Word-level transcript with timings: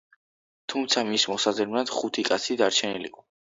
თუმცა, 0.73 1.03
მის 1.09 1.25
მოსაძებნად 1.33 1.93
ხუთი 1.99 2.25
კაცი 2.31 2.59
დარჩენილიყო. 2.65 3.25